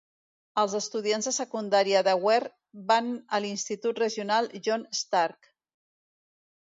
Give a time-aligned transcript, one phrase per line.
[0.61, 2.51] Els estudiants de secundària de Weare
[2.93, 5.53] van a l'Institut Regional John Stark.